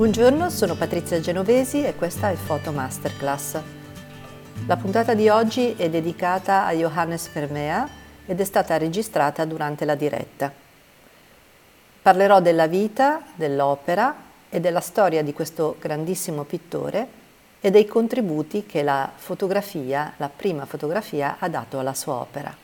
[0.00, 3.60] Buongiorno, sono Patrizia Genovesi e questa è Photo Masterclass.
[4.66, 7.86] La puntata di oggi è dedicata a Johannes Vermeer
[8.24, 10.50] ed è stata registrata durante la diretta.
[12.00, 14.16] Parlerò della vita, dell'opera
[14.48, 17.06] e della storia di questo grandissimo pittore
[17.60, 22.56] e dei contributi che la fotografia, la prima fotografia, ha dato alla sua opera.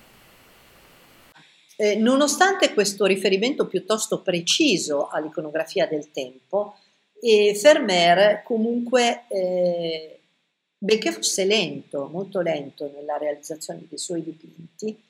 [1.76, 6.76] Eh, nonostante questo riferimento piuttosto preciso all'iconografia del tempo,
[7.20, 10.20] e Vermeer comunque, eh,
[10.78, 15.04] benché fosse lento, molto lento nella realizzazione dei suoi dipinti,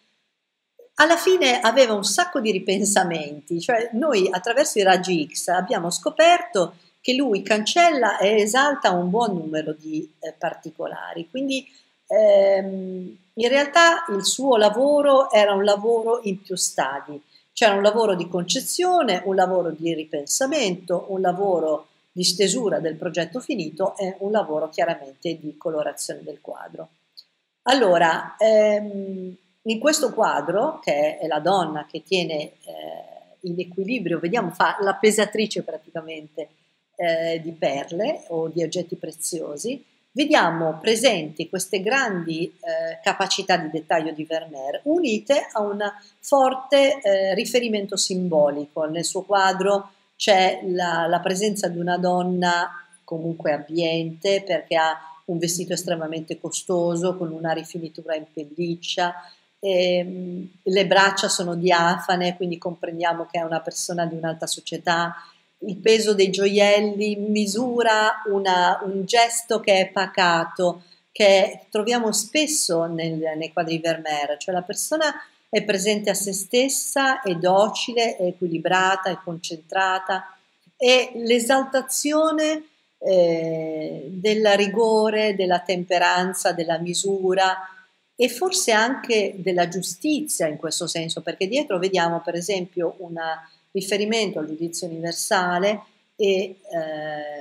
[0.98, 6.76] alla fine aveva un sacco di ripensamenti, cioè noi attraverso i raggi X abbiamo scoperto
[7.02, 11.66] che lui cancella e esalta un buon numero di eh, particolari, quindi
[12.06, 17.20] ehm, in realtà il suo lavoro era un lavoro in più stadi,
[17.52, 23.40] c'era un lavoro di concezione, un lavoro di ripensamento, un lavoro di stesura del progetto
[23.40, 26.88] finito e un lavoro chiaramente di colorazione del quadro.
[27.64, 32.52] Allora, ehm, in questo quadro, che è la donna che tiene eh,
[33.40, 36.48] in equilibrio, vediamo, fa la pesatrice praticamente
[36.96, 44.12] eh, di perle o di oggetti preziosi, vediamo presenti queste grandi eh, capacità di dettaglio
[44.12, 45.82] di Vermeer unite a un
[46.20, 48.84] forte eh, riferimento simbolico.
[48.86, 52.68] Nel suo quadro c'è la, la presenza di una donna
[53.04, 59.14] comunque abbiente perché ha un vestito estremamente costoso con una rifinitura in pelliccia,
[59.58, 65.14] e, le braccia sono diafane, quindi comprendiamo che è una persona di un'alta società,
[65.60, 73.18] il peso dei gioielli misura una, un gesto che è pacato, che troviamo spesso nel,
[73.36, 75.14] nei quadri Vermeer, cioè la persona
[75.48, 80.36] è presente a se stessa, è docile, è equilibrata, è concentrata.
[80.76, 82.64] E l'esaltazione
[82.98, 87.56] eh, del rigore, della temperanza, della misura
[88.14, 93.16] e forse anche della giustizia in questo senso, perché dietro vediamo per esempio un
[93.72, 95.82] riferimento al giudizio universale
[96.16, 96.56] e eh,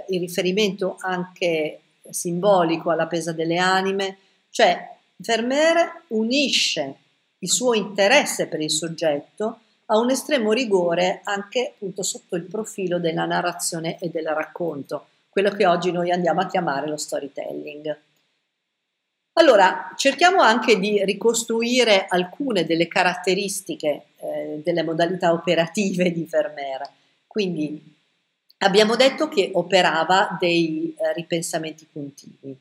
[0.09, 1.79] il riferimento anche
[2.09, 4.17] simbolico alla pesa delle anime,
[4.49, 6.95] cioè Vermeer unisce
[7.45, 12.97] il suo interesse per il soggetto a un estremo rigore anche appunto sotto il profilo
[12.97, 17.99] della narrazione e del racconto, quello che oggi noi andiamo a chiamare lo storytelling.
[19.33, 26.89] Allora, cerchiamo anche di ricostruire alcune delle caratteristiche eh, delle modalità operative di Vermeer.
[27.27, 27.95] Quindi
[28.59, 32.57] abbiamo detto che operava dei eh, ripensamenti continui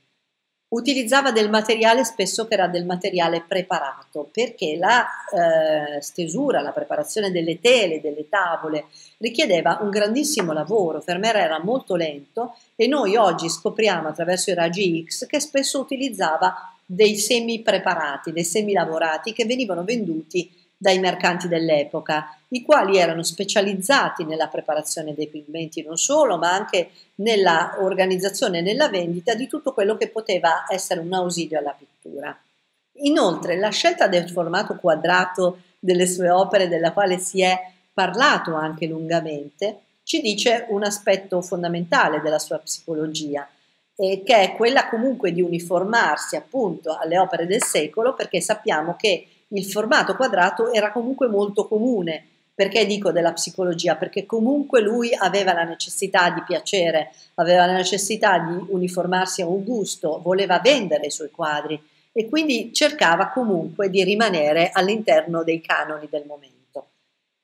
[0.74, 7.30] utilizzava del materiale spesso che era del materiale preparato, perché la eh, stesura, la preparazione
[7.30, 8.86] delle tele, delle tavole,
[9.18, 15.04] richiedeva un grandissimo lavoro, Vermeer era molto lento e noi oggi scopriamo attraverso i raggi
[15.06, 16.54] X che spesso utilizzava
[16.84, 20.50] dei semi preparati, dei semi lavorati che venivano venduti
[20.84, 26.90] dai mercanti dell'epoca, i quali erano specializzati nella preparazione dei pigmenti non solo, ma anche
[27.16, 32.38] nella organizzazione e nella vendita di tutto quello che poteva essere un ausilio alla pittura.
[32.98, 37.58] Inoltre, la scelta del formato quadrato delle sue opere, della quale si è
[37.94, 43.48] parlato anche lungamente, ci dice un aspetto fondamentale della sua psicologia,
[43.96, 49.28] eh, che è quella comunque di uniformarsi appunto alle opere del secolo, perché sappiamo che
[49.54, 52.26] il formato quadrato era comunque molto comune.
[52.54, 53.96] Perché dico della psicologia?
[53.96, 59.64] Perché comunque lui aveva la necessità di piacere, aveva la necessità di uniformarsi a un
[59.64, 61.80] gusto, voleva vendere i suoi quadri
[62.12, 66.86] e quindi cercava comunque di rimanere all'interno dei canoni del momento.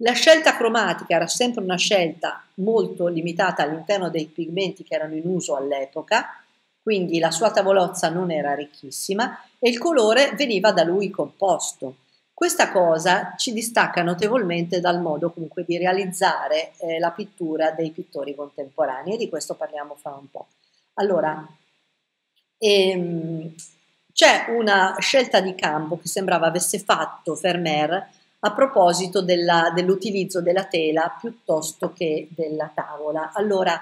[0.03, 5.27] La scelta cromatica era sempre una scelta molto limitata all'interno dei pigmenti che erano in
[5.27, 6.41] uso all'epoca,
[6.83, 11.97] quindi la sua tavolozza non era ricchissima e il colore veniva da lui composto.
[12.33, 18.35] Questa cosa ci distacca notevolmente dal modo comunque di realizzare eh, la pittura dei pittori
[18.35, 20.47] contemporanei e di questo parliamo fra un po'.
[20.95, 21.47] Allora,
[22.57, 23.55] ehm,
[24.13, 28.09] c'è una scelta di campo che sembrava avesse fatto Vermeer
[28.41, 33.33] a proposito dell'utilizzo della tela piuttosto che della tavola.
[33.35, 33.79] Allora,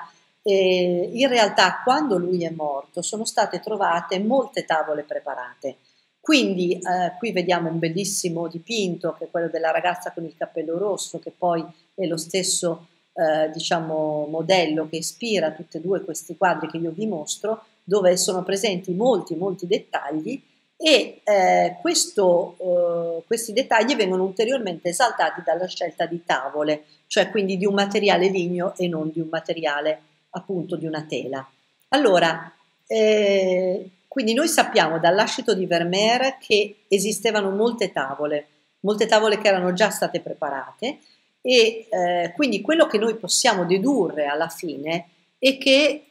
[0.48, 5.76] eh, in realtà quando lui è morto sono state trovate molte tavole preparate.
[6.20, 10.78] Quindi eh, qui vediamo un bellissimo dipinto che è quello della ragazza con il cappello
[10.78, 11.64] rosso, che poi
[11.94, 16.92] è lo stesso eh, diciamo, modello che ispira tutti e due questi quadri che io
[16.92, 20.42] vi mostro, dove sono presenti molti, molti dettagli.
[20.76, 27.56] E eh, questo, eh, questi dettagli vengono ulteriormente esaltati dalla scelta di tavole, cioè quindi
[27.56, 30.02] di un materiale ligneo e non di un materiale
[30.38, 31.46] appunto di una tela.
[31.88, 32.52] Allora,
[32.86, 38.46] eh, quindi noi sappiamo dall'ascito di Vermeer che esistevano molte tavole,
[38.80, 40.98] molte tavole che erano già state preparate
[41.40, 45.08] e eh, quindi quello che noi possiamo dedurre alla fine
[45.38, 46.02] è che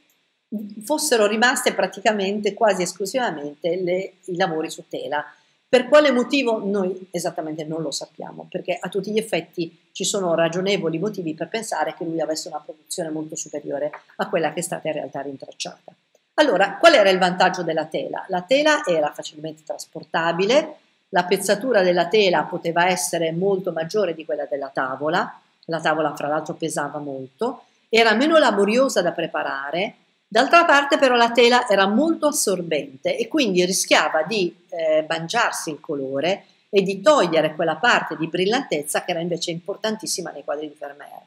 [0.84, 5.26] fossero rimaste praticamente quasi esclusivamente le, i lavori su tela.
[5.70, 10.34] Per quale motivo noi esattamente non lo sappiamo, perché a tutti gli effetti ci sono
[10.34, 14.64] ragionevoli motivi per pensare che lui avesse una produzione molto superiore a quella che è
[14.64, 15.94] stata in realtà rintracciata.
[16.36, 18.24] Allora, qual era il vantaggio della tela?
[18.30, 20.76] La tela era facilmente trasportabile,
[21.10, 26.28] la pezzatura della tela poteva essere molto maggiore di quella della tavola, la tavola fra
[26.28, 29.96] l'altro pesava molto, era meno laboriosa da preparare,
[30.30, 35.80] D'altra parte però la tela era molto assorbente e quindi rischiava di eh, mangiarsi il
[35.80, 40.76] colore e di togliere quella parte di brillantezza che era invece importantissima nei quadri di
[40.78, 41.22] Vermeer.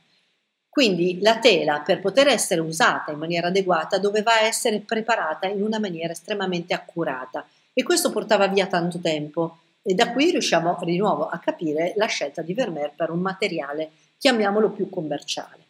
[0.68, 5.78] Quindi la tela per poter essere usata in maniera adeguata doveva essere preparata in una
[5.78, 11.26] maniera estremamente accurata e questo portava via tanto tempo e da qui riusciamo di nuovo
[11.26, 15.69] a capire la scelta di Vermeer per un materiale, chiamiamolo più commerciale.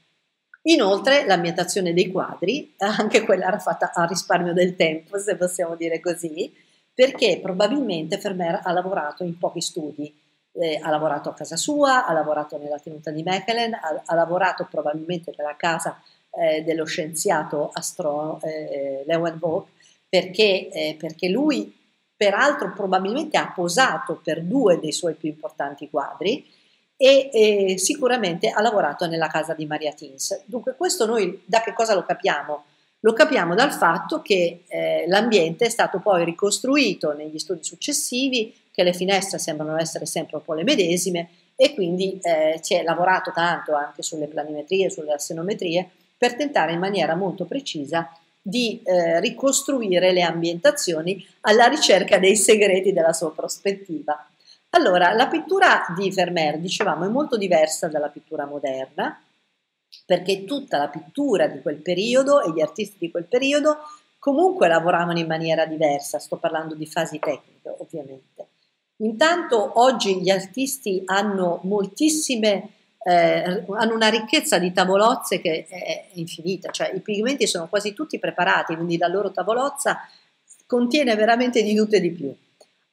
[0.63, 6.01] Inoltre l'ambientazione dei quadri, anche quella era fatta a risparmio del tempo, se possiamo dire
[6.01, 6.53] così,
[6.93, 10.15] perché probabilmente Vermeer ha lavorato in pochi studi,
[10.53, 14.67] eh, ha lavorato a casa sua, ha lavorato nella tenuta di Mechelen, ha, ha lavorato
[14.71, 15.99] probabilmente nella casa
[16.33, 19.69] eh, dello scienziato astronomo eh, Leeuwenhoek,
[20.09, 21.75] perché, eh, perché lui
[22.15, 26.45] peraltro probabilmente ha posato per due dei suoi più importanti quadri,
[27.03, 30.43] e eh, sicuramente ha lavorato nella casa di Maria Tins.
[30.45, 32.65] Dunque questo noi da che cosa lo capiamo?
[33.01, 38.83] Lo capiamo dal fatto che eh, l'ambiente è stato poi ricostruito negli studi successivi, che
[38.83, 43.33] le finestre sembrano essere sempre un po' le medesime e quindi eh, si è lavorato
[43.33, 45.89] tanto anche sulle planimetrie, sulle assenometrie,
[46.19, 52.93] per tentare in maniera molto precisa di eh, ricostruire le ambientazioni alla ricerca dei segreti
[52.93, 54.30] della sua prospettiva.
[54.71, 59.21] Allora, la pittura di Vermeer, dicevamo, è molto diversa dalla pittura moderna,
[60.07, 63.79] perché tutta la pittura di quel periodo e gli artisti di quel periodo
[64.19, 68.47] comunque lavoravano in maniera diversa, sto parlando di fasi tecniche ovviamente.
[68.99, 72.71] Intanto oggi gli artisti hanno moltissime,
[73.03, 78.19] eh, hanno una ricchezza di tavolozze che è infinita, cioè i pigmenti sono quasi tutti
[78.19, 79.99] preparati, quindi la loro tavolozza
[80.67, 82.37] contiene veramente di tutto e di più.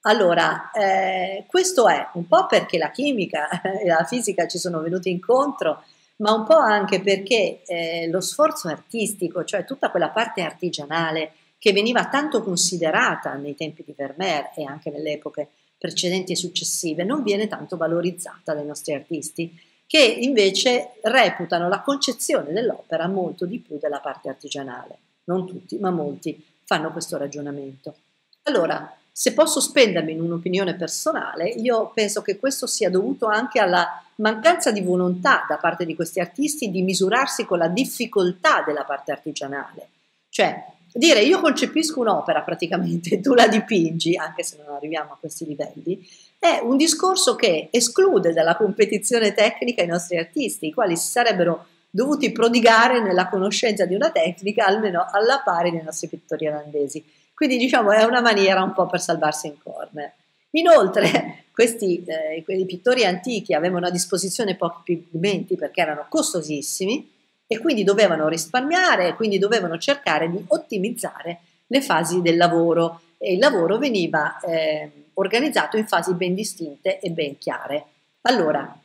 [0.07, 5.09] Allora, eh, questo è un po' perché la chimica e la fisica ci sono venuti
[5.09, 5.83] incontro,
[6.17, 11.73] ma un po' anche perché eh, lo sforzo artistico, cioè tutta quella parte artigianale che
[11.73, 17.21] veniva tanto considerata nei tempi di Vermeer e anche nelle epoche precedenti e successive, non
[17.21, 23.77] viene tanto valorizzata dai nostri artisti, che invece reputano la concezione dell'opera molto di più
[23.77, 24.97] della parte artigianale.
[25.25, 27.95] Non tutti, ma molti fanno questo ragionamento.
[28.43, 33.99] Allora, se posso spendermi in un'opinione personale, io penso che questo sia dovuto anche alla
[34.17, 39.11] mancanza di volontà da parte di questi artisti di misurarsi con la difficoltà della parte
[39.11, 39.89] artigianale.
[40.29, 45.47] Cioè, dire io concepisco un'opera praticamente tu la dipingi, anche se non arriviamo a questi
[45.47, 51.07] livelli, è un discorso che esclude dalla competizione tecnica i nostri artisti, i quali si
[51.09, 57.03] sarebbero dovuti prodigare nella conoscenza di una tecnica almeno alla pari dei nostri pittori olandesi.
[57.37, 60.11] Quindi diciamo è una maniera un po' per salvarsi in corner.
[60.51, 67.13] Inoltre questi eh, pittori antichi avevano a disposizione pochi pigmenti perché erano costosissimi
[67.45, 73.33] e quindi dovevano risparmiare e quindi dovevano cercare di ottimizzare le fasi del lavoro e
[73.33, 77.85] il lavoro veniva eh, organizzato in fasi ben distinte e ben chiare.
[78.21, 78.75] Allora,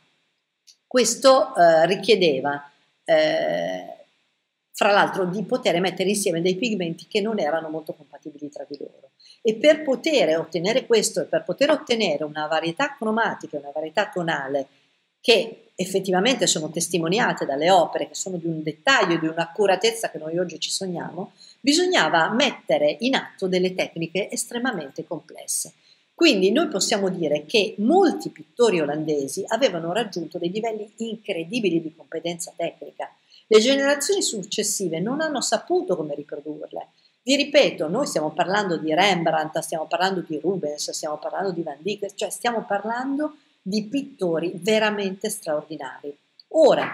[0.85, 2.69] questo eh, richiedeva
[3.03, 3.92] eh,
[4.75, 8.77] fra l'altro di poter mettere insieme dei pigmenti che non erano molto compatibili tra di
[8.79, 9.11] loro.
[9.41, 14.67] E per poter ottenere questo e per poter ottenere una varietà cromatica, una varietà tonale
[15.21, 20.37] che effettivamente sono testimoniate dalle opere, che sono di un dettaglio, di un'accuratezza che noi
[20.37, 25.73] oggi ci sogniamo, bisognava mettere in atto delle tecniche estremamente complesse.
[26.15, 32.53] Quindi noi possiamo dire che molti pittori olandesi avevano raggiunto dei livelli incredibili di competenza
[32.55, 33.11] tecnica
[33.53, 36.87] le generazioni successive non hanno saputo come riprodurle.
[37.21, 41.77] Vi ripeto, noi stiamo parlando di Rembrandt, stiamo parlando di Rubens, stiamo parlando di Van
[41.79, 46.17] Dyck, cioè stiamo parlando di pittori veramente straordinari.
[46.55, 46.91] Ora,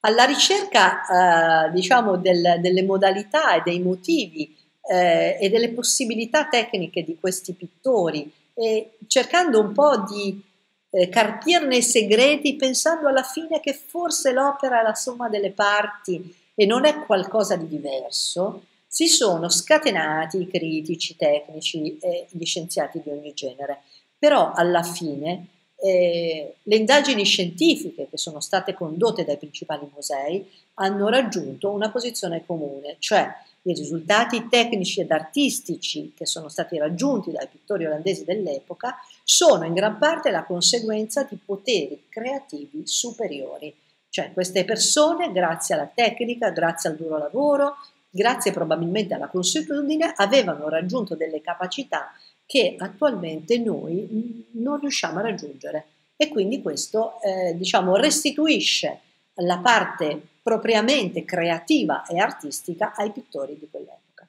[0.00, 4.56] alla ricerca eh, diciamo del, delle modalità e dei motivi
[4.90, 10.42] eh, e delle possibilità tecniche di questi pittori e cercando un po' di
[10.90, 16.34] eh, carpirne i segreti pensando alla fine che forse l'opera è la somma delle parti
[16.54, 22.44] e non è qualcosa di diverso, si sono scatenati i critici, i tecnici e gli
[22.44, 23.82] scienziati di ogni genere.
[24.18, 31.08] Però alla fine eh, le indagini scientifiche che sono state condotte dai principali musei hanno
[31.08, 37.46] raggiunto una posizione comune, cioè i risultati tecnici ed artistici che sono stati raggiunti dai
[37.46, 43.74] pittori olandesi dell'epoca sono in gran parte la conseguenza di poteri creativi superiori.
[44.08, 47.74] Cioè queste persone, grazie alla tecnica, grazie al duro lavoro,
[48.08, 52.12] grazie probabilmente alla consuetudine, avevano raggiunto delle capacità
[52.46, 55.86] che attualmente noi non riusciamo a raggiungere.
[56.16, 59.00] E quindi questo eh, diciamo, restituisce
[59.34, 64.26] la parte propriamente creativa e artistica ai pittori di quell'epoca.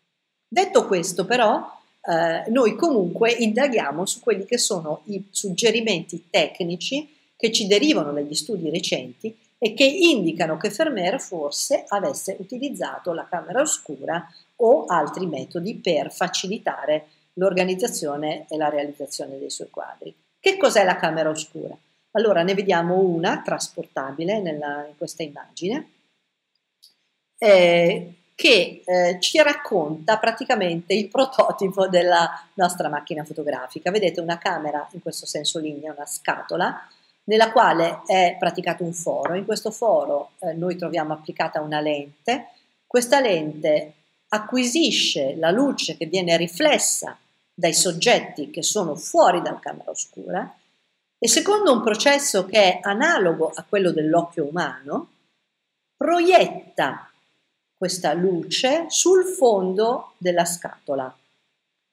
[0.48, 7.52] Detto questo, però, eh, noi comunque indaghiamo su quelli che sono i suggerimenti tecnici che
[7.52, 13.62] ci derivano dagli studi recenti e che indicano che Vermeer forse avesse utilizzato la camera
[13.62, 14.28] oscura
[14.58, 20.14] o altri metodi per facilitare l'organizzazione e la realizzazione dei suoi quadri.
[20.40, 21.78] Che cos'è la camera oscura?
[22.12, 25.88] Allora ne vediamo una trasportabile nella, in questa immagine
[27.44, 33.90] eh, che eh, ci racconta praticamente il prototipo della nostra macchina fotografica.
[33.90, 36.88] Vedete una camera, in questo senso linea, una scatola,
[37.24, 39.34] nella quale è praticato un foro.
[39.34, 42.50] In questo foro eh, noi troviamo applicata una lente.
[42.86, 43.94] Questa lente
[44.30, 47.18] acquisisce la luce che viene riflessa
[47.54, 50.56] dai soggetti che sono fuori dalla camera oscura
[51.18, 55.10] e secondo un processo che è analogo a quello dell'occhio umano,
[55.98, 57.11] proietta
[57.82, 61.12] questa luce sul fondo della scatola.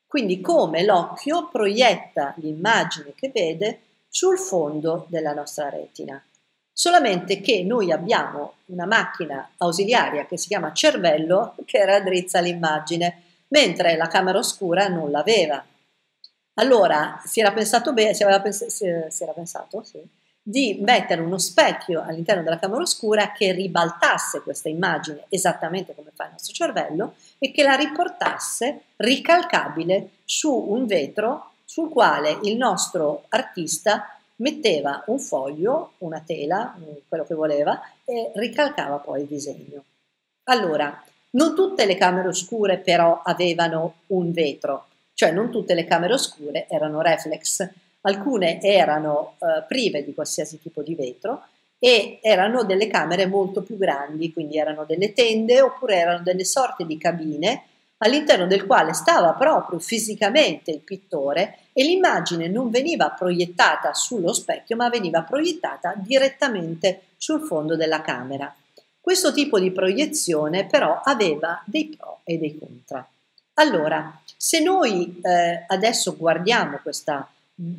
[0.07, 6.23] Quindi come l'occhio proietta l'immagine che vede sul fondo della nostra retina.
[6.71, 13.97] Solamente che noi abbiamo una macchina ausiliaria che si chiama cervello che raddrizza l'immagine, mentre
[13.97, 15.65] la camera oscura non l'aveva.
[16.57, 18.25] Allora si era pensato bene, si,
[18.69, 20.07] si, si era pensato, sì,
[20.49, 26.25] di mettere uno specchio all'interno della camera oscura che ribaltasse questa immagine esattamente come fa
[26.25, 33.25] il nostro cervello e che la riportasse ricalcabile su un vetro sul quale il nostro
[33.29, 36.75] artista metteva un foglio, una tela,
[37.07, 39.85] quello che voleva, e ricalcava poi il disegno.
[40.45, 46.15] Allora, non tutte le camere oscure però avevano un vetro, cioè non tutte le camere
[46.15, 47.69] oscure erano reflex,
[48.09, 51.45] alcune erano eh, prive di qualsiasi tipo di vetro
[51.79, 56.85] e erano delle camere molto più grandi, quindi erano delle tende oppure erano delle sorte
[56.85, 57.63] di cabine
[57.99, 64.77] all'interno del quale stava proprio fisicamente il pittore e l'immagine non veniva proiettata sullo specchio
[64.77, 68.53] ma veniva proiettata direttamente sul fondo della camera.
[69.01, 73.07] Questo tipo di proiezione però aveva dei pro e dei contra.
[73.55, 77.29] Allora, se noi eh, adesso guardiamo questa,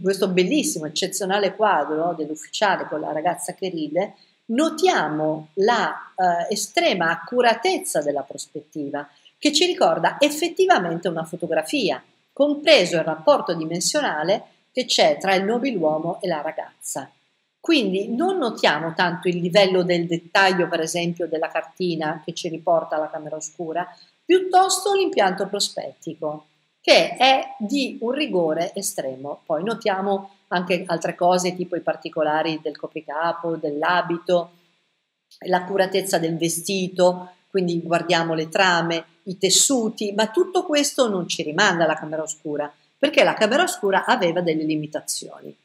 [0.01, 8.01] questo bellissimo, eccezionale quadro dell'ufficiale con la ragazza che ride, notiamo la eh, estrema accuratezza
[8.01, 9.07] della prospettiva
[9.38, 16.19] che ci ricorda effettivamente una fotografia, compreso il rapporto dimensionale che c'è tra il nobiluomo
[16.21, 17.09] e la ragazza.
[17.59, 22.95] Quindi non notiamo tanto il livello del dettaglio, per esempio, della cartina che ci riporta
[22.95, 23.88] alla camera oscura,
[24.24, 26.45] piuttosto l'impianto prospettico,
[26.81, 29.41] che è di un rigore estremo.
[29.45, 34.51] Poi notiamo anche altre cose, tipo i particolari del copricapo, dell'abito,
[35.45, 41.83] l'accuratezza del vestito, quindi guardiamo le trame, i tessuti, ma tutto questo non ci rimanda
[41.83, 45.55] alla camera oscura, perché la camera oscura aveva delle limitazioni.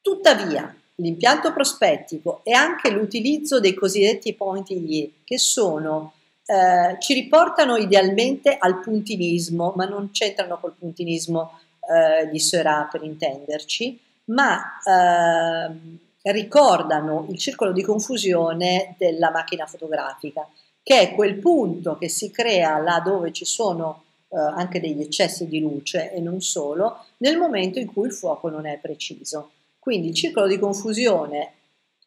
[0.00, 6.14] Tuttavia, l'impianto prospettico e anche l'utilizzo dei cosiddetti pointillier, che sono
[6.50, 13.04] eh, ci riportano idealmente al puntinismo, ma non c'entrano col puntinismo eh, di Seurat per
[13.04, 20.46] intenderci, ma eh, ricordano il circolo di confusione della macchina fotografica
[20.82, 25.46] che è quel punto che si crea là dove ci sono eh, anche degli eccessi
[25.46, 29.50] di luce e non solo, nel momento in cui il fuoco non è preciso.
[29.78, 31.52] Quindi il circolo di confusione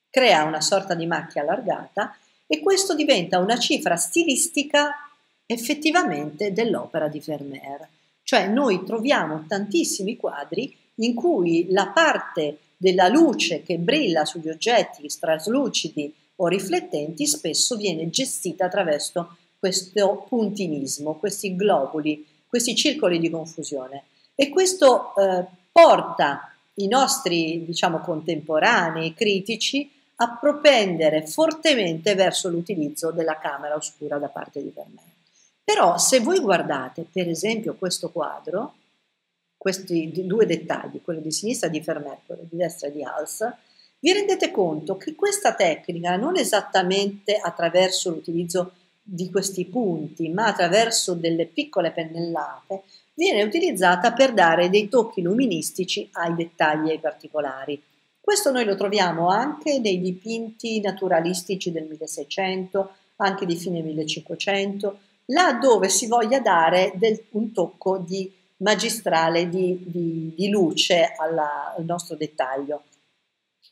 [0.09, 2.13] crea una sorta di macchia allargata
[2.47, 4.93] e questo diventa una cifra stilistica
[5.45, 7.88] effettivamente dell'opera di Vermeer.
[8.23, 15.07] Cioè noi troviamo tantissimi quadri in cui la parte della luce che brilla sugli oggetti
[15.19, 24.03] traslucidi o riflettenti spesso viene gestita attraverso questo puntinismo, questi globuli, questi circoli di confusione.
[24.35, 29.89] E questo eh, porta i nostri, diciamo, contemporanei critici
[30.23, 35.11] a propendere fortemente verso l'utilizzo della camera oscura da parte di Vermeer.
[35.61, 38.75] Però se voi guardate per esempio questo quadro,
[39.57, 43.45] questi due dettagli, quello di sinistra di Vermeer, quello di destra di Hals,
[43.99, 51.13] vi rendete conto che questa tecnica non esattamente attraverso l'utilizzo di questi punti, ma attraverso
[51.15, 57.81] delle piccole pennellate, viene utilizzata per dare dei tocchi luministici ai dettagli e ai particolari.
[58.25, 65.51] Questo noi lo troviamo anche nei dipinti naturalistici del 1600, anche di fine 1500, là
[65.61, 71.83] dove si voglia dare del, un tocco di magistrale di, di, di luce alla, al
[71.83, 72.83] nostro dettaglio.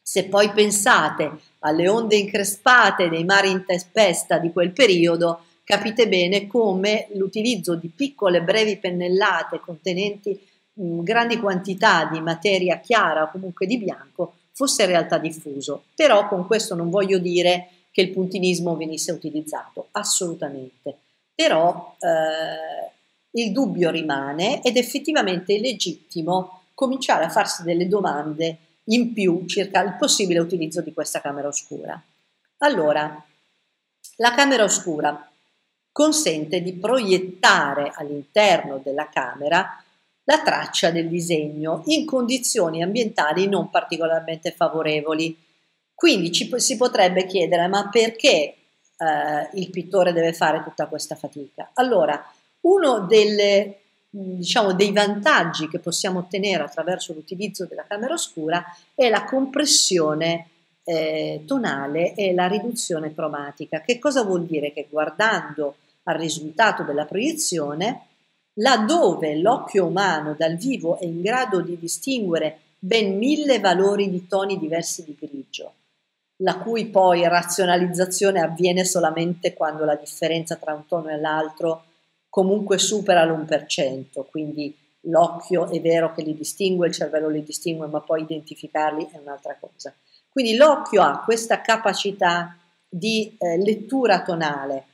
[0.01, 6.47] Se poi pensate alle onde increspate dei mari in tempesta di quel periodo, capite bene
[6.47, 10.37] come l'utilizzo di piccole brevi pennellate contenenti
[10.73, 15.85] mh, grandi quantità di materia chiara o comunque di bianco fosse in realtà diffuso.
[15.95, 20.97] Però con questo non voglio dire che il puntinismo venisse utilizzato, assolutamente.
[21.35, 22.91] Però eh,
[23.41, 29.81] il dubbio rimane ed effettivamente è legittimo cominciare a farsi delle domande in più circa
[29.83, 32.01] il possibile utilizzo di questa camera oscura.
[32.59, 33.23] Allora,
[34.17, 35.29] la camera oscura
[35.91, 39.80] consente di proiettare all'interno della camera
[40.23, 45.37] la traccia del disegno in condizioni ambientali non particolarmente favorevoli.
[45.93, 48.55] Quindi ci, si potrebbe chiedere ma perché eh,
[49.53, 51.71] il pittore deve fare tutta questa fatica?
[51.73, 52.23] Allora,
[52.61, 58.63] uno delle diciamo, dei vantaggi che possiamo ottenere attraverso l'utilizzo della camera oscura
[58.93, 60.47] è la compressione
[60.83, 63.81] eh, tonale e la riduzione cromatica.
[63.81, 64.73] Che cosa vuol dire?
[64.73, 68.07] Che guardando al risultato della proiezione,
[68.55, 74.57] laddove l'occhio umano dal vivo è in grado di distinguere ben mille valori di toni
[74.57, 75.73] diversi di grigio,
[76.37, 81.83] la cui poi razionalizzazione avviene solamente quando la differenza tra un tono e l'altro
[82.29, 87.99] comunque supera l'1%, quindi l'occhio è vero che li distingue, il cervello li distingue, ma
[87.99, 89.93] poi identificarli è un'altra cosa.
[90.29, 92.55] Quindi l'occhio ha questa capacità
[92.87, 94.85] di eh, lettura tonale.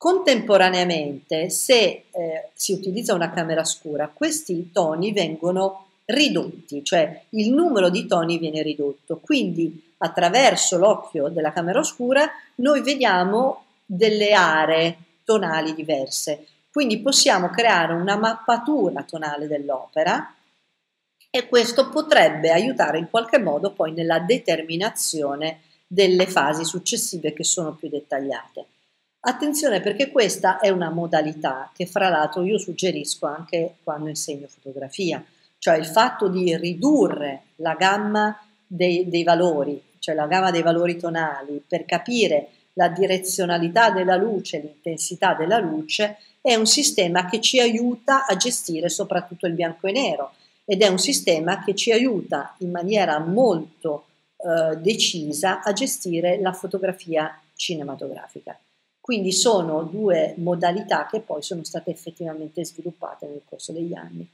[0.00, 7.90] Contemporaneamente, se eh, si utilizza una camera scura, questi toni vengono ridotti, cioè il numero
[7.90, 9.18] di toni viene ridotto.
[9.18, 16.46] Quindi attraverso l'occhio della camera oscura noi vediamo delle aree tonali diverse.
[16.72, 20.34] Quindi possiamo creare una mappatura tonale dell'opera
[21.28, 27.74] e questo potrebbe aiutare in qualche modo poi nella determinazione delle fasi successive che sono
[27.74, 28.64] più dettagliate.
[29.22, 35.22] Attenzione perché questa è una modalità che fra l'altro io suggerisco anche quando insegno fotografia,
[35.58, 40.96] cioè il fatto di ridurre la gamma dei, dei valori, cioè la gamma dei valori
[40.96, 47.60] tonali per capire la direzionalità della luce, l'intensità della luce, è un sistema che ci
[47.60, 50.32] aiuta a gestire soprattutto il bianco e nero
[50.64, 54.06] ed è un sistema che ci aiuta in maniera molto
[54.36, 58.58] eh, decisa a gestire la fotografia cinematografica.
[59.00, 64.28] Quindi sono due modalità che poi sono state effettivamente sviluppate nel corso degli anni.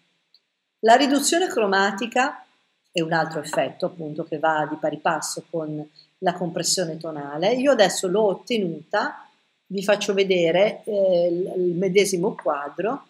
[0.80, 2.44] La riduzione cromatica
[2.90, 7.54] è un altro effetto appunto che va di pari passo con la compressione tonale.
[7.54, 9.26] Io adesso l'ho ottenuta
[9.68, 13.06] vi faccio vedere eh, il medesimo quadro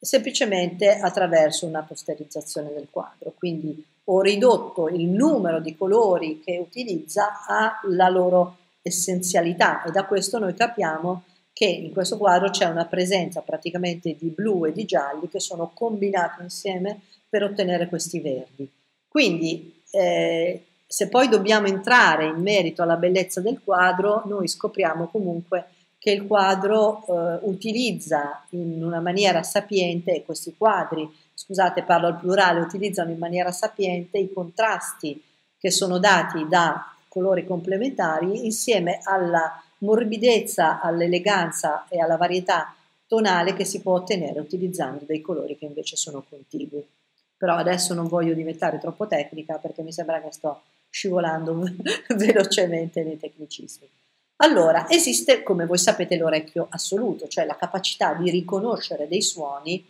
[0.00, 3.32] semplicemente attraverso una posterizzazione del quadro.
[3.36, 10.38] Quindi ho ridotto il numero di colori che utilizza alla loro essenzialità e da questo
[10.38, 15.28] noi capiamo che in questo quadro c'è una presenza praticamente di blu e di gialli
[15.28, 18.68] che sono combinati insieme per ottenere questi verdi.
[19.08, 25.66] Quindi eh, se poi dobbiamo entrare in merito alla bellezza del quadro, noi scopriamo comunque
[25.98, 32.60] che il quadro eh, utilizza in una maniera sapiente, questi quadri, scusate parlo al plurale,
[32.60, 35.22] utilizzano in maniera sapiente i contrasti
[35.58, 42.74] che sono dati da colori complementari insieme alla morbidezza, all'eleganza e alla varietà
[43.08, 46.86] tonale che si può ottenere utilizzando dei colori che invece sono contigui.
[47.36, 51.68] Però adesso non voglio diventare troppo tecnica perché mi sembra che sto scivolando
[52.14, 53.88] velocemente nei tecnicismi.
[54.42, 59.84] Allora, esiste, come voi sapete, l'orecchio assoluto, cioè la capacità di riconoscere dei suoni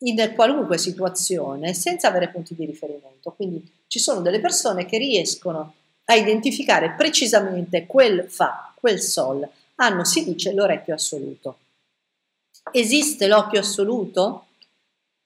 [0.00, 3.32] in qualunque situazione senza avere punti di riferimento.
[3.32, 5.72] Quindi ci sono delle persone che riescono
[6.06, 11.58] a identificare precisamente quel fa, quel sol, hanno, si dice, l'orecchio assoluto.
[12.72, 14.46] Esiste l'occhio assoluto?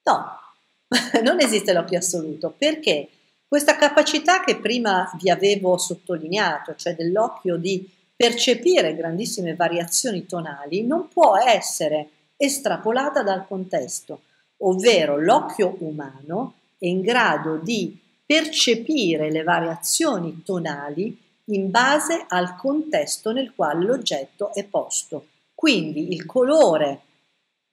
[0.03, 0.41] No,
[1.23, 3.09] non esiste l'occhio assoluto perché
[3.51, 11.09] Questa capacità che prima vi avevo sottolineato, cioè dell'occhio di percepire grandissime variazioni tonali, non
[11.09, 14.21] può essere estrapolata dal contesto,
[14.59, 17.99] ovvero l'occhio umano è in grado di
[18.31, 25.27] percepire le variazioni tonali in base al contesto nel quale l'oggetto è posto.
[25.53, 27.01] Quindi il colore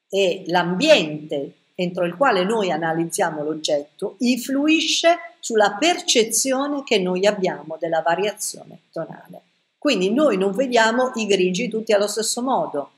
[0.10, 8.02] e l'ambiente entro il quale noi analizziamo l'oggetto influisce sulla percezione che noi abbiamo della
[8.02, 9.42] variazione tonale.
[9.78, 12.94] Quindi noi non vediamo i grigi tutti allo stesso modo.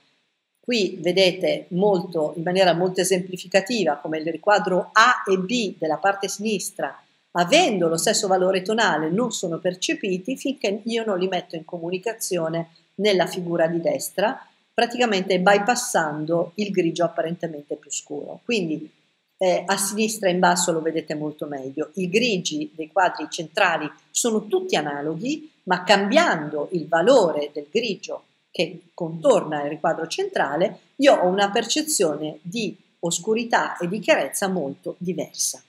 [0.61, 6.29] Qui vedete molto, in maniera molto esemplificativa come il riquadro A e B della parte
[6.29, 6.97] sinistra,
[7.31, 12.69] avendo lo stesso valore tonale, non sono percepiti finché io non li metto in comunicazione
[12.95, 18.39] nella figura di destra, praticamente bypassando il grigio apparentemente più scuro.
[18.43, 18.89] Quindi
[19.37, 21.91] eh, a sinistra in basso lo vedete molto meglio.
[21.95, 28.81] I grigi dei quadri centrali sono tutti analoghi, ma cambiando il valore del grigio che
[28.93, 35.61] contorna il riquadro centrale, io ho una percezione di oscurità e di chiarezza molto diversa.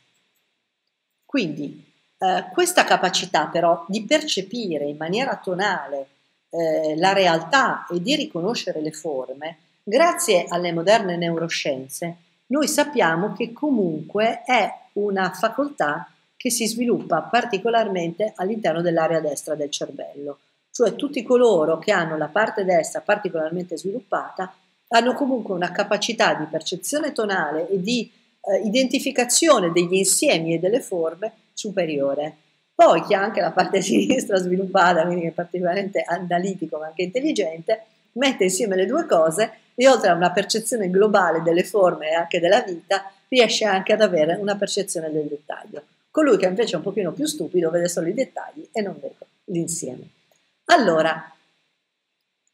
[1.31, 1.81] Quindi
[2.19, 6.09] eh, questa capacità però di percepire in maniera tonale
[6.51, 12.17] eh, la realtà e di riconoscere le forme, grazie alle moderne neuroscienze,
[12.47, 19.71] noi sappiamo che comunque è una facoltà che si sviluppa particolarmente all'interno dell'area destra del
[19.71, 20.39] cervello,
[20.73, 24.53] cioè tutti coloro che hanno la parte destra particolarmente sviluppata
[24.89, 30.81] hanno comunque una capacità di percezione tonale e di eh, identificazione degli insiemi e delle
[30.81, 32.37] forme superiore.
[32.75, 37.85] Poi chi ha anche la parte sinistra sviluppata, quindi è particolarmente analitico ma anche intelligente,
[38.13, 42.41] mette insieme le due cose e oltre a una percezione globale delle forme e anche
[42.41, 45.83] della vita, riesce anche ad avere una percezione del dettaglio.
[46.11, 49.15] Colui che invece è un pochino più stupido vede solo i dettagli e non vede
[49.45, 50.09] l'insieme.
[50.67, 51.33] Allora,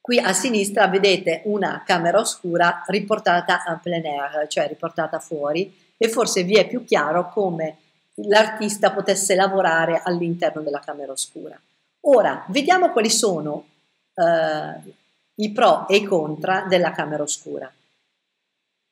[0.07, 6.09] qui a sinistra vedete una camera oscura riportata en plein air, cioè riportata fuori, e
[6.09, 7.77] forse vi è più chiaro come
[8.29, 11.61] l'artista potesse lavorare all'interno della camera oscura.
[12.03, 13.65] Ora, vediamo quali sono
[14.15, 14.93] eh,
[15.35, 17.69] i pro e i contra della camera oscura.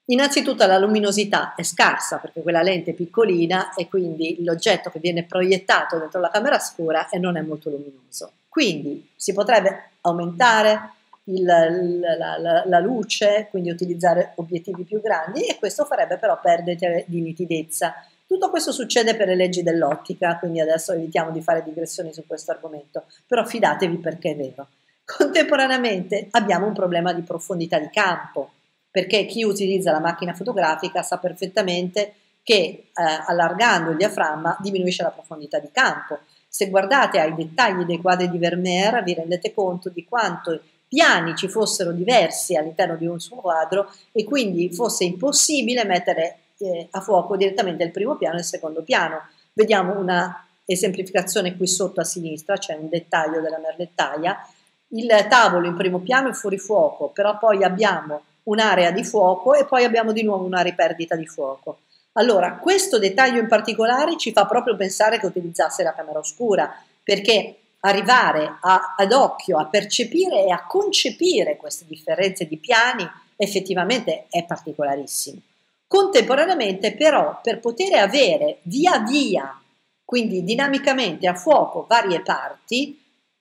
[0.07, 5.23] Innanzitutto la luminosità è scarsa perché quella lente è piccolina e quindi l'oggetto che viene
[5.23, 8.33] proiettato dentro la camera oscura non è molto luminoso.
[8.49, 10.91] Quindi si potrebbe aumentare
[11.25, 17.05] il, la, la, la, luce, quindi utilizzare obiettivi più grandi e questo farebbe però perdere
[17.07, 17.95] di nitidezza
[18.27, 22.53] tutto questo succede per le leggi dell'ottica, quindi adesso evitiamo di fare digressioni su questo
[22.53, 24.69] argomento, però fidatevi perché è vero.
[25.05, 28.53] Contemporaneamente abbiamo un problema di profondità di campo,
[28.91, 32.91] perché chi utilizza la macchina fotografica sa perfettamente che eh,
[33.27, 36.21] allargando il diaframma diminuisce la profondità di campo.
[36.49, 40.61] Se guardate ai dettagli dei quadri di Vermeer vi rendete conto di quanto
[40.95, 46.87] piani ci fossero diversi all'interno di un suo quadro e quindi fosse impossibile mettere eh,
[46.93, 49.27] a fuoco direttamente il primo piano e il secondo piano.
[49.53, 54.47] Vediamo una esemplificazione qui sotto a sinistra, c'è un dettaglio della merlettaia.
[54.89, 59.65] Il tavolo in primo piano è fuori fuoco, però poi abbiamo un'area di fuoco e
[59.65, 61.79] poi abbiamo di nuovo una riperdita di fuoco.
[62.13, 67.57] Allora, questo dettaglio in particolare ci fa proprio pensare che utilizzasse la camera oscura, perché
[67.85, 74.45] arrivare a, ad occhio a percepire e a concepire queste differenze di piani effettivamente è
[74.45, 75.41] particolarissimo.
[75.87, 79.61] Contemporaneamente però per poter avere via via,
[80.05, 83.01] quindi dinamicamente a fuoco varie parti,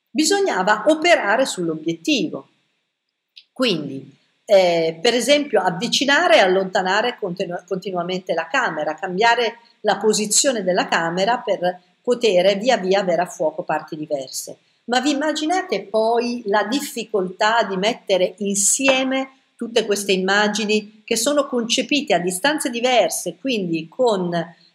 [0.09, 2.49] bisognava operare sull'obiettivo.
[3.51, 10.87] Quindi, eh, per esempio, avvicinare e allontanare continu- continuamente la camera, cambiare la posizione della
[10.87, 14.57] camera per poter via via avere a fuoco parti diverse.
[14.85, 22.13] Ma vi immaginate poi la difficoltà di mettere insieme tutte queste immagini che sono concepite
[22.13, 24.29] a distanze diverse, quindi con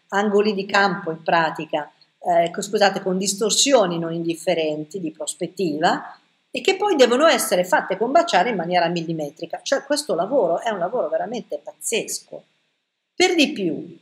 [0.09, 6.19] angoli di campo in pratica, eh, scusate, con distorsioni non indifferenti di prospettiva
[6.51, 9.61] e che poi devono essere fatte combaciare in maniera millimetrica.
[9.62, 12.43] Cioè questo lavoro è un lavoro veramente pazzesco.
[13.14, 13.99] Per di più,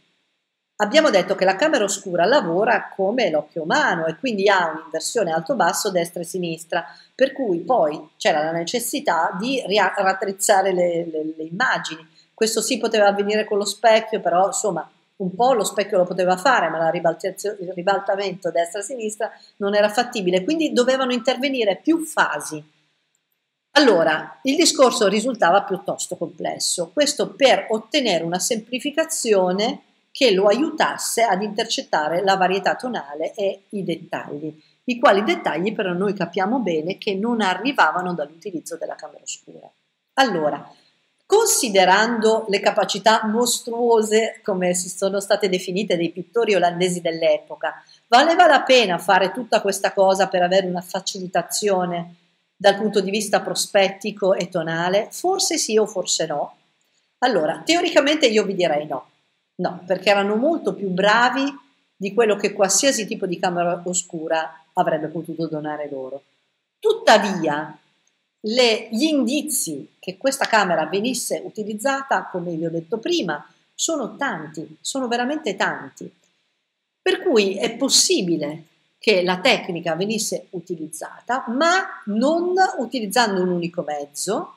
[0.78, 5.90] Abbiamo detto che la camera oscura lavora come l'occhio umano e quindi ha un'inversione alto-basso,
[5.90, 6.84] destra e sinistra,
[7.14, 9.62] per cui poi c'era la necessità di
[9.96, 12.06] rattrezzare le, le, le immagini.
[12.34, 14.86] Questo sì poteva avvenire con lo specchio, però insomma
[15.16, 20.74] un po' lo specchio lo poteva fare, ma il ribaltamento destra-sinistra non era fattibile, quindi
[20.74, 22.62] dovevano intervenire più fasi.
[23.78, 29.80] Allora, il discorso risultava piuttosto complesso, questo per ottenere una semplificazione
[30.16, 34.50] che lo aiutasse ad intercettare la varietà tonale e i dettagli,
[34.84, 39.70] i quali dettagli però noi capiamo bene che non arrivavano dall'utilizzo della camera oscura.
[40.14, 40.72] Allora,
[41.26, 47.74] considerando le capacità mostruose, come si sono state definite dei pittori olandesi dell'epoca,
[48.06, 52.14] valeva la pena fare tutta questa cosa per avere una facilitazione
[52.56, 55.08] dal punto di vista prospettico e tonale?
[55.10, 56.56] Forse sì o forse no.
[57.18, 59.10] Allora, teoricamente io vi direi no.
[59.56, 61.44] No, perché erano molto più bravi
[61.96, 66.22] di quello che qualsiasi tipo di camera oscura avrebbe potuto donare loro.
[66.78, 67.76] Tuttavia,
[68.40, 74.76] le, gli indizi che questa camera venisse utilizzata, come vi ho detto prima, sono tanti,
[74.80, 76.12] sono veramente tanti.
[77.00, 78.64] Per cui è possibile
[78.98, 84.56] che la tecnica venisse utilizzata, ma non utilizzando un unico mezzo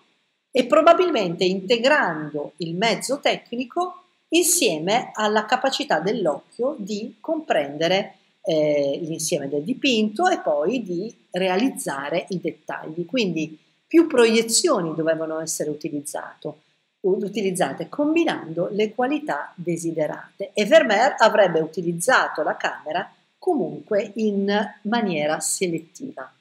[0.51, 9.63] e probabilmente integrando il mezzo tecnico insieme alla capacità dell'occhio di comprendere eh, l'insieme del
[9.63, 13.05] dipinto e poi di realizzare i dettagli.
[13.05, 22.55] Quindi più proiezioni dovevano essere utilizzate combinando le qualità desiderate e Vermeer avrebbe utilizzato la
[22.55, 24.51] camera comunque in
[24.83, 26.31] maniera selettiva.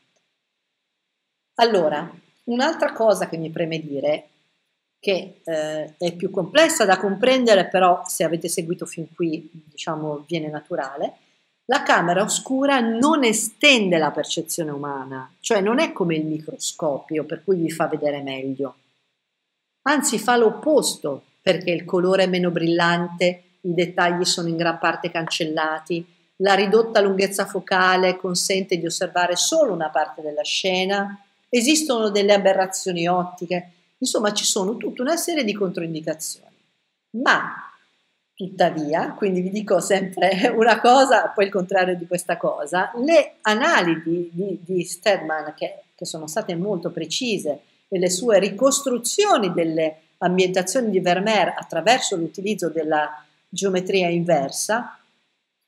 [1.55, 2.11] Allora,
[2.44, 4.29] un'altra cosa che mi preme dire
[5.00, 10.48] che eh, è più complessa da comprendere, però se avete seguito fin qui, diciamo, viene
[10.48, 11.12] naturale.
[11.66, 17.44] La camera oscura non estende la percezione umana, cioè non è come il microscopio per
[17.44, 18.76] cui vi fa vedere meglio.
[19.82, 25.11] Anzi, fa l'opposto, perché il colore è meno brillante, i dettagli sono in gran parte
[25.11, 26.04] cancellati,
[26.37, 33.08] la ridotta lunghezza focale consente di osservare solo una parte della scena, esistono delle aberrazioni
[33.08, 36.56] ottiche, Insomma, ci sono tutta una serie di controindicazioni.
[37.11, 37.68] Ma
[38.38, 44.30] Tuttavia, quindi vi dico sempre una cosa, poi il contrario di questa cosa, le analisi
[44.32, 50.88] di, di Stedman, che, che, sono state molto precise, e le sue ricostruzioni delle ambientazioni
[50.90, 53.11] di Vermeer attraverso l'utilizzo della
[53.48, 54.96] geometria inversa,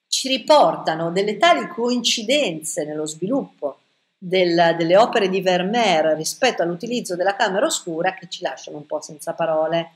[0.07, 3.80] ci riportano delle tali coincidenze nello sviluppo
[4.23, 9.01] del, delle opere di Vermeer rispetto all'utilizzo della camera oscura che ci lasciano un po'
[9.01, 9.93] senza parole.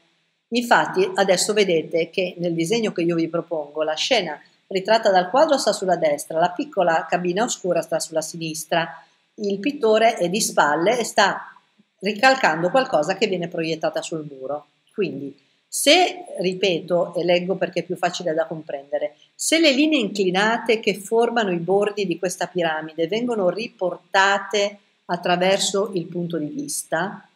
[0.49, 5.59] Infatti adesso vedete che nel disegno che io vi propongo la scena ritratta dal quadro
[5.59, 10.99] sta sulla destra, la piccola cabina oscura sta sulla sinistra, il pittore è di spalle
[10.99, 11.55] e sta
[11.99, 14.69] ricalcando qualcosa che viene proiettata sul muro.
[14.95, 15.37] Quindi
[15.69, 20.95] se, ripeto, e leggo perché è più facile da comprendere, se le linee inclinate che
[20.95, 27.29] formano i bordi di questa piramide vengono riportate attraverso il punto di vista,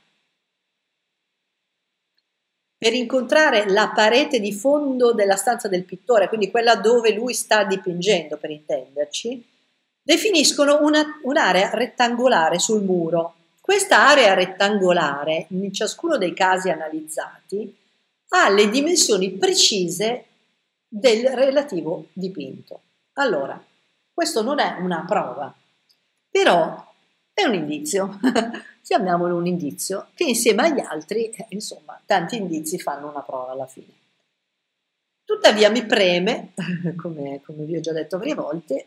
[2.78, 7.64] per incontrare la parete di fondo della stanza del pittore, quindi quella dove lui sta
[7.64, 9.44] dipingendo, per intenderci,
[10.00, 13.34] definiscono una, un'area rettangolare sul muro.
[13.60, 17.76] Questa area rettangolare, in ciascuno dei casi analizzati,
[18.28, 20.24] ha le dimensioni precise
[20.88, 22.80] del relativo dipinto.
[23.14, 23.62] Allora,
[24.12, 25.54] questo non è una prova,
[26.30, 26.86] però
[27.32, 28.18] è un indizio,
[28.82, 33.66] chiamiamolo un indizio, che insieme agli altri, eh, insomma, tanti indizi fanno una prova alla
[33.66, 33.92] fine.
[35.24, 36.52] Tuttavia mi preme,
[36.96, 38.86] come, come vi ho già detto varie volte,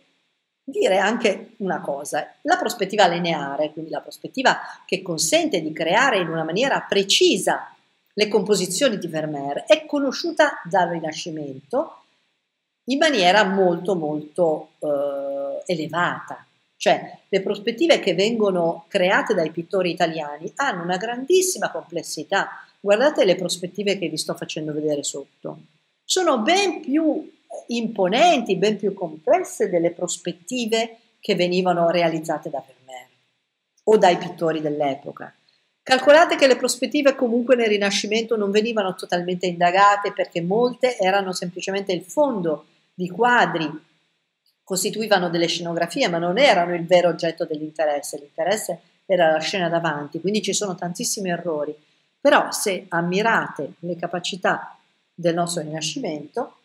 [0.64, 6.30] dire anche una cosa, la prospettiva lineare, quindi la prospettiva che consente di creare in
[6.30, 7.76] una maniera precisa
[8.22, 12.04] le composizioni di Vermeer, è conosciuta dal Rinascimento
[12.86, 16.46] in maniera molto molto eh, elevata.
[16.78, 22.64] Cioè le prospettive che vengono create dai pittori italiani hanno una grandissima complessità.
[22.80, 25.58] Guardate le prospettive che vi sto facendo vedere sotto.
[26.04, 27.28] Sono ben più
[27.68, 33.08] imponenti, ben più complesse delle prospettive che venivano realizzate da Vermeer
[33.86, 35.34] o dai pittori dell'epoca.
[35.84, 41.92] Calcolate che le prospettive comunque nel Rinascimento non venivano totalmente indagate perché molte erano semplicemente
[41.92, 43.68] il fondo di quadri,
[44.64, 50.22] costituivano delle scenografie, ma non erano il vero oggetto dell'interesse, l'interesse era la scena davanti,
[50.22, 51.76] quindi ci sono tantissimi errori.
[52.22, 54.78] Però se ammirate le capacità
[55.14, 56.58] del nostro Rinascimento,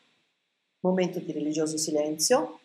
[0.81, 2.61] momento di religioso silenzio,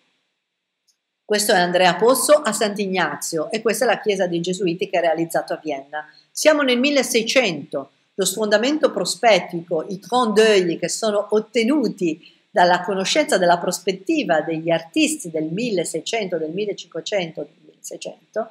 [1.24, 5.02] questo è Andrea Posso a Sant'Ignazio e questa è la chiesa dei Gesuiti che ha
[5.02, 6.06] realizzato a Vienna.
[6.42, 13.60] Siamo nel 1600, lo sfondamento prospettico, i tronc d'œil che sono ottenuti dalla conoscenza della
[13.60, 18.50] prospettiva degli artisti del 1600, del 1500, del 1600,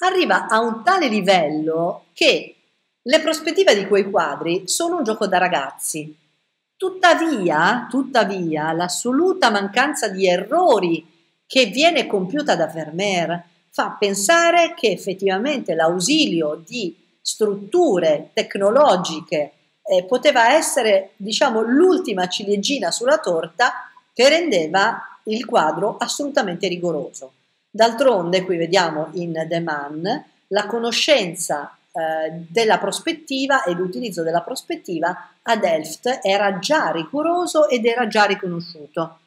[0.00, 2.54] arriva a un tale livello che
[3.00, 6.14] le prospettive di quei quadri sono un gioco da ragazzi.
[6.76, 11.02] Tuttavia, tuttavia, l'assoluta mancanza di errori
[11.46, 19.52] che viene compiuta da Vermeer fa pensare che effettivamente l'ausilio di strutture tecnologiche
[19.84, 23.72] eh, poteva essere, diciamo, l'ultima ciliegina sulla torta
[24.12, 27.32] che rendeva il quadro assolutamente rigoroso.
[27.70, 35.30] D'altronde, qui vediamo in The Man, la conoscenza eh, della prospettiva e l'utilizzo della prospettiva
[35.42, 39.18] a Delft era già rigoroso ed era già riconosciuto.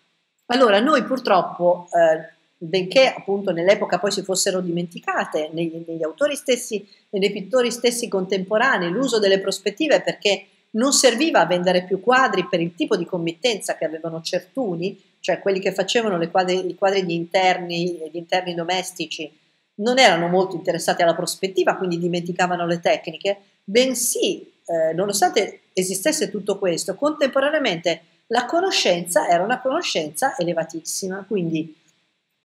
[0.47, 6.86] Allora, noi purtroppo, eh, benché appunto nell'epoca poi si fossero dimenticate negli, negli autori stessi
[7.10, 12.48] e nei pittori stessi contemporanei l'uso delle prospettive perché non serviva a vendere più quadri
[12.48, 17.06] per il tipo di committenza che avevano certuni, cioè quelli che facevano quadri, i quadri
[17.06, 19.32] di interni, di interni domestici,
[19.76, 26.58] non erano molto interessati alla prospettiva, quindi dimenticavano le tecniche, bensì, eh, nonostante esistesse tutto
[26.58, 31.76] questo, contemporaneamente la conoscenza era una conoscenza elevatissima, quindi